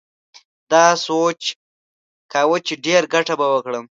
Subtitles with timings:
[0.69, 1.41] ده سوچ
[2.31, 3.85] کاوه چې ډېره گټه به وکړم.